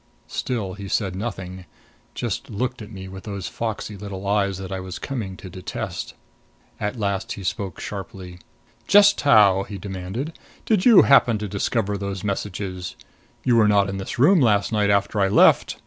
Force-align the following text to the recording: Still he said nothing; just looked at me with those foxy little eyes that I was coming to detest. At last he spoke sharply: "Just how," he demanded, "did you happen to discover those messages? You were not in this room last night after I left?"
Still 0.27 0.73
he 0.73 0.87
said 0.87 1.15
nothing; 1.15 1.65
just 2.15 2.49
looked 2.49 2.81
at 2.81 2.89
me 2.91 3.07
with 3.07 3.23
those 3.25 3.47
foxy 3.47 3.95
little 3.95 4.25
eyes 4.25 4.57
that 4.57 4.71
I 4.71 4.79
was 4.79 4.97
coming 4.97 5.37
to 5.37 5.47
detest. 5.47 6.15
At 6.79 6.97
last 6.97 7.33
he 7.33 7.43
spoke 7.43 7.79
sharply: 7.79 8.39
"Just 8.87 9.21
how," 9.21 9.61
he 9.61 9.77
demanded, 9.77 10.33
"did 10.65 10.85
you 10.87 11.03
happen 11.03 11.37
to 11.37 11.47
discover 11.47 11.99
those 11.99 12.23
messages? 12.23 12.95
You 13.43 13.57
were 13.57 13.67
not 13.67 13.89
in 13.89 13.97
this 13.99 14.17
room 14.17 14.41
last 14.41 14.71
night 14.71 14.89
after 14.89 15.19
I 15.21 15.27
left?" 15.27 15.77